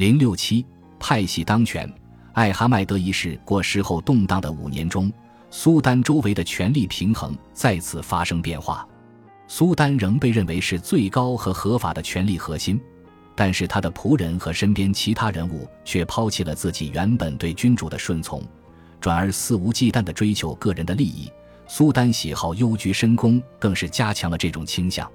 [0.00, 0.64] 零六七
[0.98, 1.86] 派系当权，
[2.32, 5.12] 艾哈迈德一世过世后动荡的五年中，
[5.50, 8.88] 苏丹周围的权力平衡再次发生变化。
[9.46, 12.80] 苏丹仍被认为是最高和合法的权力核心，
[13.34, 18.42] 但是他的仆人和身边其他人物却抛弃了自己原本对君主的顺从，
[19.02, 21.30] 转而肆无忌惮地追求个人的利益。
[21.66, 25.06] 苏丹喜好幽居深宫，更是加强了这种倾向。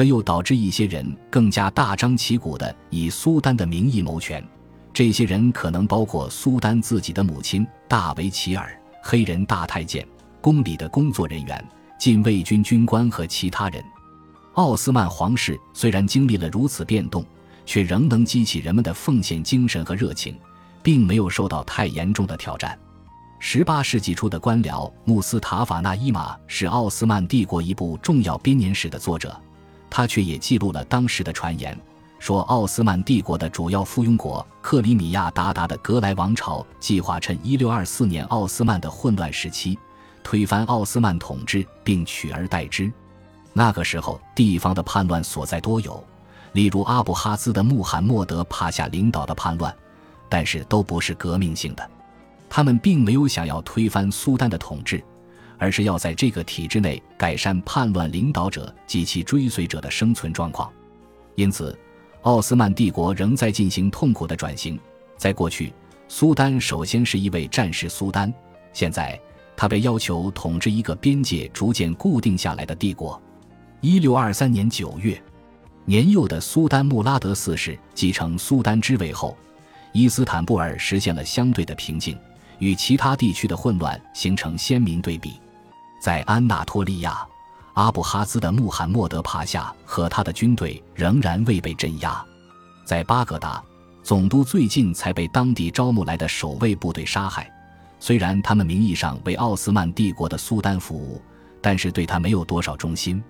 [0.00, 4.42] 这又导致一些人更加大张旗鼓地以苏丹的名义谋权，
[4.94, 10.02] 这些人可能包括苏丹自己的母亲大维齐尔、黑人大太监、
[10.40, 11.62] 宫里的工作人员、
[11.98, 13.84] 禁卫军军官和其他人。
[14.54, 17.22] 奥斯曼皇室虽然经历了如此变动，
[17.66, 20.34] 却仍能激起人们的奉献精神和热情，
[20.82, 22.74] 并没有受到太严重的挑战。
[23.38, 29.38] 十八世纪初的官僚穆斯塔法纳伊玛是奥斯曼帝国一部重要编年史的作者。
[29.90, 31.78] 他却也记录了当时的传言，
[32.18, 39.76] 说奥斯曼帝国的主要附庸国克里米亚鞑靼的格莱王朝计划趁1624年奥斯曼的混乱时期，
[40.22, 42.90] 推翻奥斯曼统治并取而代之。
[43.52, 46.02] 那个时候，地方的叛乱所在多有，
[46.52, 49.74] 例如阿布哈兹的穆罕默德帕夏领导的叛乱，
[50.28, 51.90] 但是都不是革命性的。
[52.48, 55.02] 他们并没有想要推翻苏丹的统治。
[55.60, 60.72] 而是要在这个体制内改善叛乱领导者及其追随者的生存状况，
[61.34, 61.78] 因此，
[62.22, 64.80] 奥斯曼帝国仍在进行痛苦的转型。
[65.18, 65.70] 在过去，
[66.08, 68.32] 苏丹首先是一位战时苏丹，
[68.72, 69.20] 现在
[69.54, 73.20] 他被要求统治一个边界逐渐固定下来的帝国。
[73.82, 75.22] 一六二三年九月，
[75.84, 79.36] 年幼的苏丹穆拉德四世继承苏丹之位后，
[79.92, 82.18] 伊斯坦布尔实现了相对的平静，
[82.60, 85.38] 与其他地区的混乱形成鲜明对比。
[86.00, 87.24] 在安纳托利亚，
[87.74, 92.24] 阿布哈兹的穆罕默德帕夏和他的军队仍然未被镇压。
[92.84, 93.62] 在巴格达，
[94.02, 97.48] 总督最近才被当地招募来的守卫部队杀害。
[98.00, 101.20] 虽然他们名义上为奥斯曼帝国的苏丹服务，
[101.60, 103.22] 但是对他没有多少忠心。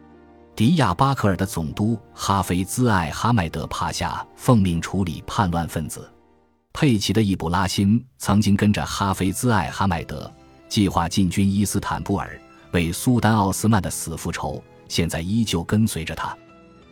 [0.54, 6.08] 迪亚巴克尔的总督哈菲兹艾哈迈德帕夏奉命处理叛乱分子。
[6.72, 10.32] 佩奇的易卜拉欣曾经跟着哈菲兹艾哈迈德
[10.68, 12.40] 计划进军伊斯坦布尔。
[12.72, 16.36] 为苏丹奥斯曼的死复仇，现在依旧跟随着他。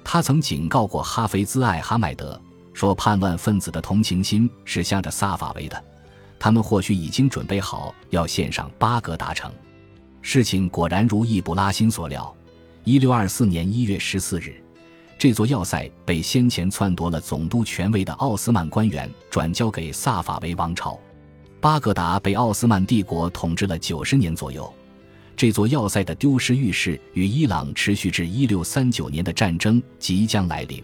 [0.03, 2.41] 他曾警告过哈菲兹艾哈迈德，
[2.73, 5.85] 说叛乱分子的同情心是向着萨法维的，
[6.39, 9.53] 他们或许已经准备好要献上巴格达城。
[10.23, 12.35] 事情果然如易卜拉欣所料，
[12.85, 14.63] 一六二四年一月十四日，
[15.19, 20.99] 这座要塞被先前篡夺了总督权位的奥斯曼官员转交给萨法维王朝。
[21.61, 24.73] 巴格达被奥斯曼帝国统治了九十年左右。
[25.39, 30.83] 这座要塞的丢失预示与伊朗持续至一六三九年的战争即将来临。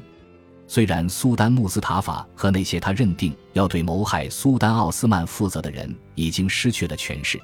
[0.68, 7.36] 虽然苏丹穆斯塔法和那些他认定要对谋害苏丹奥斯曼负责的人已经失去了权势，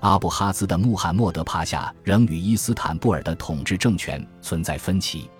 [0.00, 5.30] 阿布哈兹的穆罕默德帕夏仍与伊斯坦布尔的统治政权存在分歧。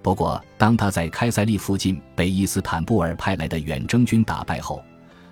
[0.00, 4.80] 不过，当他在开塞利附近被伊斯坦布尔派来的远征军打败后，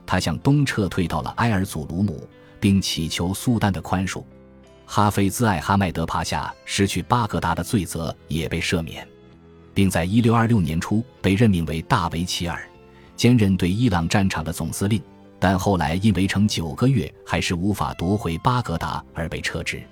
[0.05, 2.29] 他向东撤退到了埃尔祖鲁姆，
[2.59, 4.25] 并祈求苏丹的宽恕。
[4.91, 9.07] 哈菲兹艾哈迈德帕夏失去巴格达的罪责也被赦免，
[9.75, 12.67] 并在1626年初被任命为大维齐尔，
[13.15, 15.01] 兼任对伊朗战场的总司令。
[15.39, 19.83] 但后来因围城九个月还是无法夺回巴格达而被撤职。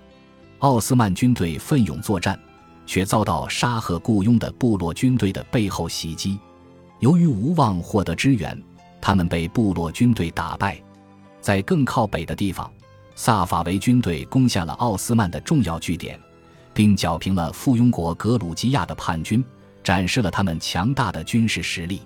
[0.60, 2.40] 奥斯曼军队奋勇作战，
[2.86, 6.40] 却遭到沙赫雇佣的部落军队的背后袭击。
[7.00, 8.60] 由于无望获得支援，
[8.98, 10.80] 他们被部落军队打败。
[11.42, 12.72] 在更靠北的地方。
[13.18, 16.20] 萨法维军队攻下了奥斯曼的重要据点，
[16.74, 19.42] 并剿平了附庸国格鲁吉亚的叛军，
[19.82, 22.02] 展示了他们强大的军事实力。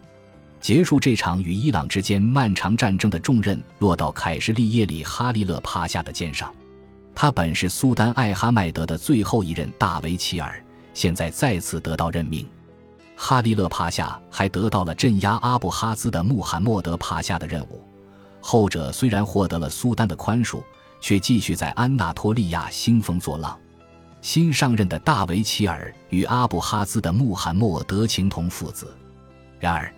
[0.60, 6.54] 结束这场与伊朗之间漫长战争的重任落到凯什利耶里哈利勒帕夏的肩上。
[7.12, 12.46] 他本是苏丹艾哈迈德的最后一任大维齐尔，现在再次得到任命。
[13.16, 17.82] 哈利勒帕夏还得到了镇压阿布哈兹的穆罕默德帕夏的任务，
[18.40, 20.62] 后者虽然获得了苏丹的宽恕。
[21.00, 23.58] 却继续在安纳托利亚兴风作浪。
[24.22, 28.94] 新上任的大维齐尔与阿布哈兹的穆罕默德情同父子。
[29.58, 29.92] 然而，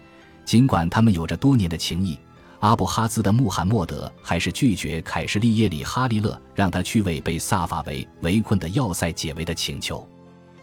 [0.45, 2.17] 尽管他们有着多年的情谊，
[2.61, 10.09] 阿布哈兹的穆罕默德还是拒绝凯什利耶里哈利勒让他去为被萨法维围困的要塞解围的请求。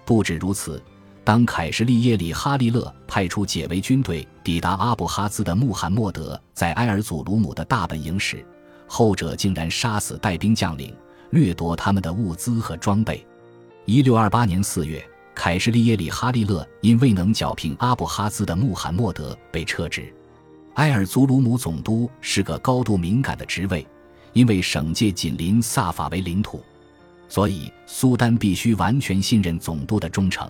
[0.06, 0.82] 不止如此，
[1.26, 8.46] 当凯什利耶里哈利勒派出解围军队抵达阿布哈兹的穆罕默德在埃尔祖鲁姆的大本营时，
[8.92, 10.92] 后者竟然杀死带兵将领，
[11.30, 13.24] 掠夺他们的物资和装备。
[13.86, 20.12] 一六二八年四月，凯什利耶里哈利勒因未能剿平阿布哈兹的穆罕默德被撤职。
[20.74, 23.86] 埃尔祖鲁姆总督是个高度敏感的职位，
[24.34, 26.64] 因为省界紧邻萨法维领土，
[27.28, 30.50] 所以苏丹必须完全信任总督的忠诚。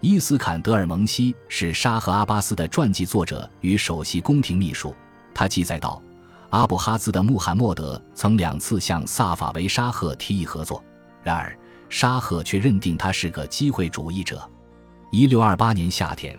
[0.00, 4.92] 伊斯坎德尔蒙西是沙赫阿巴斯的传记作者与首席宫廷秘书，
[5.32, 6.02] 他记载道。
[6.50, 10.82] 阿布哈兹的穆罕默德曾两次向萨法维沙赫提议合作，
[11.22, 11.56] 然而
[11.88, 14.48] 沙赫却认定他是个机会主义者。
[15.12, 16.36] 一六二八年夏天，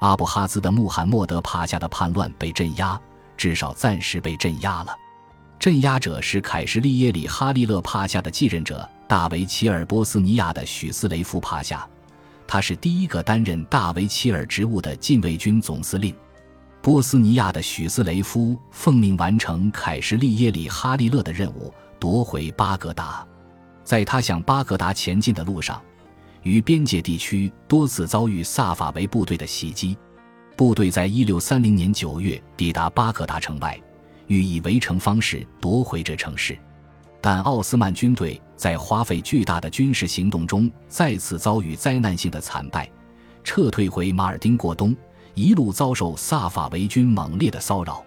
[0.00, 3.00] 阿布哈兹的穆罕默德帕夏的叛乱被镇压，
[3.38, 4.94] 至少暂时被镇压了。
[5.58, 11.86] 镇压者是凯什利耶里哈利勒帕夏的继任者大维齐尔波斯尼亚的许斯雷夫帕夏，
[12.46, 16.14] 他是第一个担任大维齐尔职务的禁卫军总司令。
[16.84, 23.26] 波斯尼亚的许斯雷夫奉命完成凯什利耶里哈利勒的任务，夺回巴格达。
[23.82, 25.80] 在他向巴格达前进的路上，
[26.42, 29.96] 与边界地区多次遭遇萨法维部队的袭击。
[30.56, 33.80] 部队在一六三零年九月抵达巴格达城外，
[34.26, 36.54] 欲以围城方式夺回这城市，
[37.18, 42.86] 但奥斯曼军队在花费巨大的军事行动中再次遭遇灾难性的惨败，
[43.42, 44.94] 撤退回马尔丁过冬。
[45.34, 48.04] 一路遭受萨法维军猛烈的骚扰，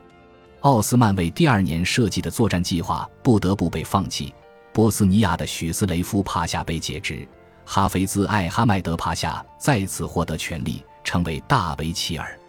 [0.61, 4.33] 奥斯曼为第二年设计的作战计划不得不被放弃。
[4.73, 7.27] 波斯尼亚的许斯雷夫帕夏被解职，
[7.65, 12.39] 哈菲兹艾哈迈德帕夏再次获得权力，成为大维齐尔。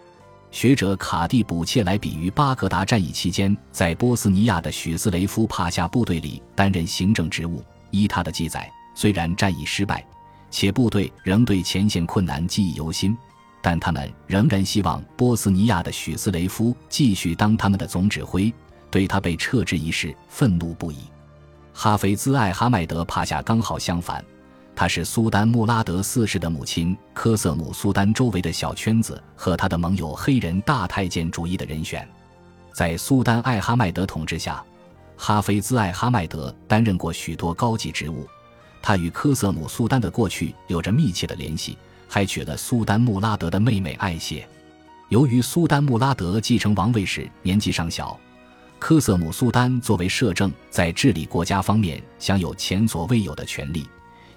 [0.50, 7.62] 学者卡蒂卜切莱比于巴格达战役期间，在波斯尼亚的许斯雷夫帕夏部队里担任行政职务。
[7.90, 10.06] 依他的记载，虽然战役失败，
[10.50, 13.16] 且部队仍对前线困难记忆犹新。
[13.60, 18.52] 但他们仍然希望波斯尼亚的许斯雷夫继续当他们的总指挥，
[18.90, 20.98] 对他被撤职一事愤怒不已。
[21.72, 24.24] 哈菲兹艾哈迈德帕夏刚好相反，
[24.74, 32.08] 他是苏丹穆拉德四世的母亲科瑟姆苏丹周围的小圈子和他的盟友黑人大太监主义的人选。
[32.72, 34.64] 在苏丹艾哈迈德统治下，
[35.16, 38.26] 哈菲兹艾哈迈德担任过许多高级职务，
[38.80, 41.76] 他与科瑟姆苏丹的过去有着密切的联系。
[42.08, 44.48] 还娶了苏丹穆拉德的妹妹艾谢。
[45.10, 48.18] 由于苏丹穆拉德继承王位时年纪尚小，
[48.78, 53.86] 科瑟姆苏丹作为摄政，在治理国家方面享有前所未有的权力，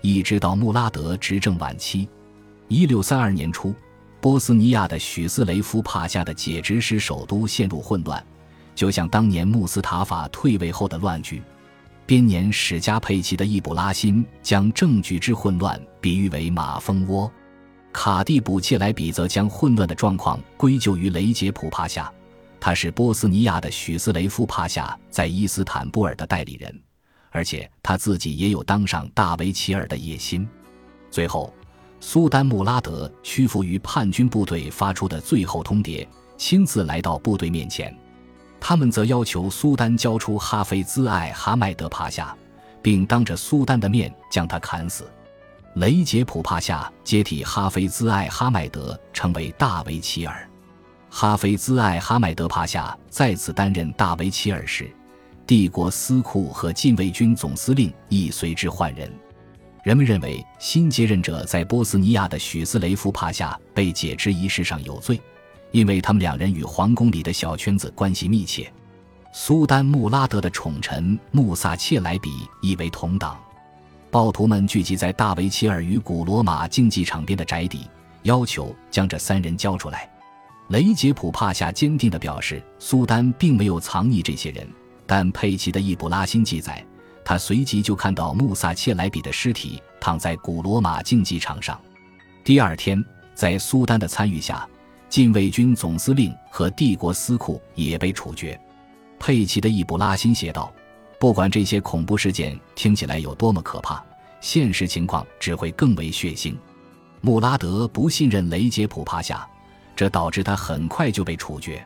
[0.02, 2.08] 一直到穆拉德执政晚期。
[2.68, 3.76] 一六三二年初，
[4.22, 8.24] 波斯尼亚的许斯雷夫帕夏的解职使首都陷入混乱，
[8.74, 11.42] 就像当年穆斯塔法退位后的乱局。
[12.06, 17.32] 编年史家佩奇的易卜拉欣将政局之混乱比喻为马蜂窝。
[17.94, 22.12] 卡蒂卜切莱比则将混乱的状况归咎于雷杰普帕夏，
[22.60, 26.82] 他是波斯尼亚的许斯雷夫帕夏在伊斯坦布尔的代理人，
[27.30, 30.48] 而且他自己也有当上大维齐尔的野心。
[31.10, 31.54] 最后，
[32.00, 36.08] 苏丹穆拉德屈服于叛军部队发出的最后通牒，
[36.38, 37.96] 亲自来到部队面前，
[38.60, 42.36] 他们则要求苏丹交出哈菲兹艾哈迈德帕夏，
[42.82, 45.06] 并当着苏丹的面将他砍死。
[45.76, 50.46] 雷杰普帕夏接替哈菲兹艾哈迈德成为大维齐尔，
[51.10, 54.92] 哈菲兹艾哈迈德帕夏再次担任大维齐尔时，
[55.48, 59.10] 帝国司库和禁卫军总司令亦随之换人。
[59.82, 65.22] 人们认为新接任者在波斯尼亚的许斯雷夫帕夏被解职一事上有罪，
[65.72, 68.72] 因为他们两人与皇宫里的小圈子关系密切。
[69.32, 73.40] 苏丹穆拉德的宠臣穆萨切莱比亦为同党。
[74.12, 77.88] 暴徒们聚集在大维齐尔与古罗马竞技场边的宅邸，
[78.24, 80.10] 要求将这三人交出来。
[80.68, 84.68] 雷杰普帕夏坚定地表示，苏丹并没有藏匿这些人。
[85.06, 86.86] 但佩奇的易卜拉欣记载，
[87.24, 91.80] 他随即就看到穆萨切莱比的尸体躺在古罗马竞技场上。
[92.44, 93.02] 第二天，
[93.34, 94.68] 在苏丹的参与下，
[95.08, 98.60] 禁卫军总司令和帝国司库也被处决。
[99.18, 100.70] 佩奇的易卜拉欣写道。
[101.22, 104.04] 不管这些恐怖事件听起来有多么可怕，
[104.40, 106.56] 现实情况只会更为血腥。
[107.22, 109.48] 穆拉德不信任雷杰普帕夏，
[109.96, 111.86] 这导致他很快就被处决。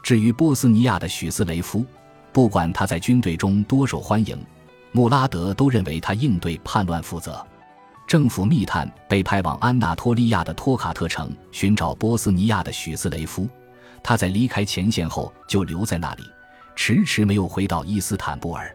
[0.00, 1.84] 至于波斯尼亚的许斯雷夫，
[2.32, 4.38] 不管他在军队中多受欢迎，
[4.92, 7.44] 穆拉德都认为他应对叛乱负责。
[8.06, 13.48] 政府密探被派往安纳托利亚的托卡特城寻找波斯尼亚的许斯雷夫，
[14.04, 16.22] 他在离开前线后就留在那里。
[16.80, 18.72] 迟迟没有回到伊斯坦布尔，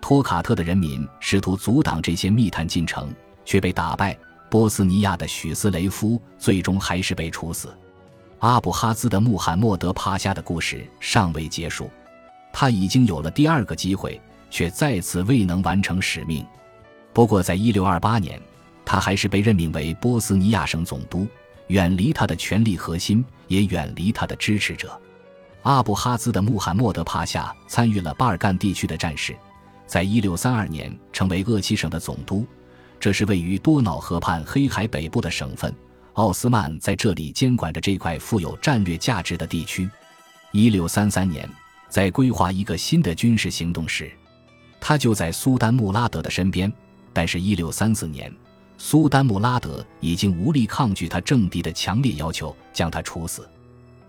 [0.00, 4.18] 托卡特的人民试图阻挡这些密探进城，却被打败。
[4.50, 7.68] 波斯尼亚的许斯雷夫最终还是被处死。
[8.38, 11.90] 阿布哈兹的穆罕默德帕夏的故事尚未结束，
[12.50, 14.18] 他已经有了第二个机会，
[14.50, 16.44] 却再次未能完成使命。
[17.12, 18.40] 不过，在1628年，
[18.86, 21.28] 他还是被任命为波斯尼亚省总督，
[21.66, 24.98] 远离他的权力核心，也远离他的支持者。
[25.64, 29.34] 阿布哈兹的穆罕默德帕夏参与了巴尔干地区的战事，
[29.86, 32.46] 在一六三二年成为鄂齐省的总督，
[33.00, 35.74] 这是位于多瑙河畔黑海北部的省份。
[36.12, 39.88] 奥斯曼在这里监管着这块富有战略价值的地区。
[40.52, 41.48] 一六三三年，
[41.88, 44.12] 在规划一个新的军事行动时，
[44.78, 46.70] 他就在苏丹穆拉德的身边。
[47.14, 48.30] 但是，一六三四年，
[48.76, 53.48] 苏丹穆拉德已经无力抗拒他政敌的强烈要求，将他处死。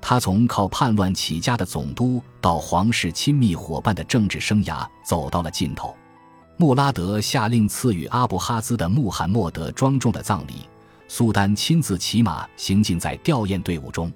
[0.07, 5.95] 他从靠叛乱起家的总督到皇室亲密伙伴的政治生涯走到了尽头。
[6.57, 10.69] 穆拉德下令赐予阿布哈兹的穆罕默德庄重的葬礼，
[11.07, 14.13] 苏丹亲自骑马行进在吊唁队伍中。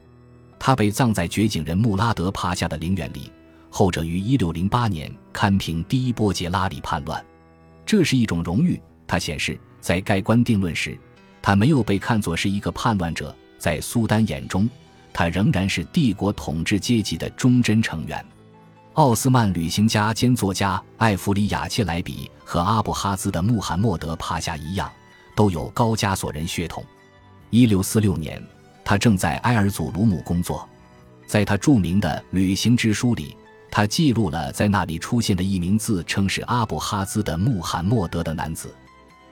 [0.60, 3.32] 他被葬在绝井人穆拉德帕夏的陵园里，
[3.72, 7.26] 后者于1608年堪平第一波杰拉里叛乱，
[7.84, 8.80] 这是一种荣誉。
[9.08, 10.96] 他显示，在盖棺定论时，
[11.42, 14.70] 他没有被看作是一个叛乱者，在苏丹眼中。
[15.14, 18.24] 他仍然是帝国统治阶级的忠贞成员。
[18.94, 24.92] 奥斯曼旅行家兼作家艾弗里亚切莱比和阿布哈兹的穆罕默德帕夏一样，
[25.36, 26.84] 都有高加索人血统。
[27.50, 28.42] 一六四六年，
[28.84, 30.68] 他正在埃尔祖鲁姆工作，
[31.26, 33.38] 在他著名的旅行之书里，
[33.72, 38.76] 他记录了在那里出现的一名自称是阿布哈兹的穆罕默德的男子。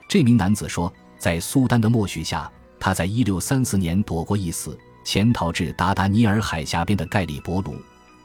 [0.08, 4.78] 这名男子说，在苏丹的默许下，他在一六三四年躲过一死。
[5.08, 7.76] 潜逃至达达尼尔海峡边的盖里伯鲁，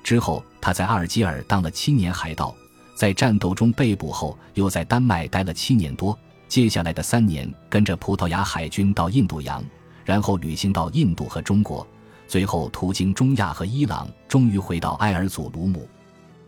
[0.04, 2.54] 之后他在阿尔及尔当了七年海盗，
[2.94, 6.20] 在战斗中被捕后，又在丹麦待了七年多。
[6.50, 9.64] 接下来的三年，跟着葡萄牙海军到印度洋，
[10.04, 11.88] 然后旅行到印度和中国，
[12.28, 15.88] 最后途经中亚和伊朗，终于回到埃尔祖鲁姆。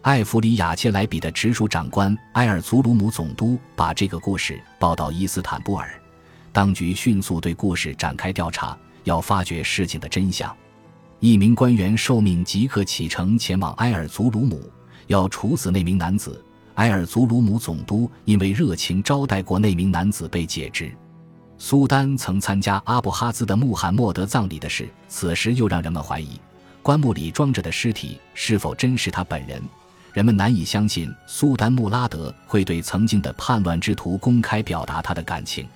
[0.01, 5.89] 艾弗里亚切莱比的直属长官埃尔祖鲁姆总督把这个故事报到伊斯坦布尔，
[6.51, 8.77] 当局迅速对故事展开调查。
[9.05, 10.53] 要发掘事情的真相，
[11.19, 14.69] 一名官员受命即刻启程前往埃尔祖鲁姆，
[15.07, 16.43] 要处死那名男子。
[16.73, 20.91] 埃尔祖鲁姆总督因为热情招待过那名男子被解职。
[21.57, 26.39] 苏丹曾参加阿布哈兹的穆罕默德葬礼的事，此时又让人们怀疑
[26.81, 29.61] 棺木里装着的尸体是否真是他本人。
[30.13, 35.67] 人们难以相信苏丹穆拉德会对曾经的叛乱之徒公开表达他的感情。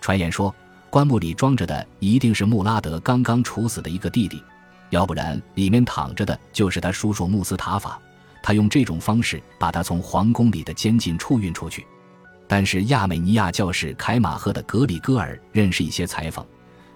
[0.00, 0.52] 传言说。
[0.92, 4.44] 棺木里装着的一定是穆拉德刚刚处死的一个弟弟，
[4.90, 7.98] 要不然里面躺着的就是他叔叔穆斯塔法。
[8.42, 11.86] 他用这种方式把他从皇宫里的监禁处运出去。
[12.46, 16.44] 但是亚美尼亚教士凯马赫的格里戈尔认识一些裁缝，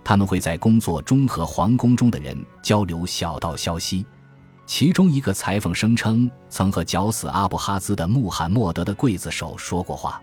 [0.05, 4.05] 他们会在工作中和皇宫中的人交流小道消息。
[4.67, 10.21] 其中一个裁缝声称曾和绞死阿布哈兹的穆罕默德的刽子手说过话。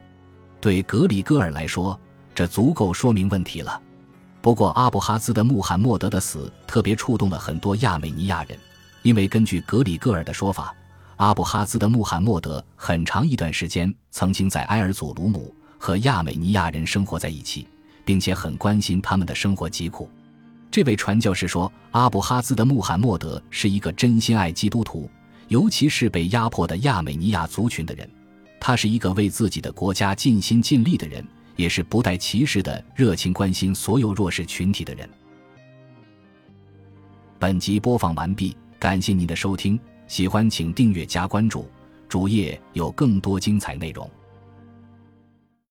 [0.61, 1.99] 对格里戈尔来说。
[2.35, 3.81] 这足够说明问题了。
[4.41, 8.57] 不过，阿布哈兹的穆罕默德的死特别触动了很多亚美尼亚人，
[9.01, 10.75] 因为根据格里戈尔的说法，
[11.15, 17.67] 阿布哈兹的穆罕默德很长一段时间曾经在埃尔祖鲁姆和亚美尼亚人生活在一起，
[18.03, 20.09] 并且很关心他们的生活疾苦。
[20.69, 25.09] 这位传教士说，阿布哈兹的穆罕默德是一个真心爱基督徒，
[25.47, 28.09] 尤其是被压迫的亚美尼亚族群的人。
[28.59, 31.25] 他是一个为自己的国家尽心尽力的人。
[31.55, 35.09] 也是不带歧视的热情关心所有弱势群体的人。
[37.39, 41.69] 本集播放完毕，感谢您的收听，喜欢请订阅加关注，
[42.07, 44.09] 主页有更多精彩内容。